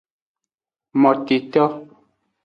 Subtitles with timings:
[1.01, 1.63] Moteto.